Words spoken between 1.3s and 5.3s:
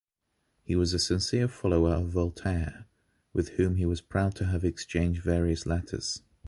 follower of Voltaire, with whom he was proud to have exchanged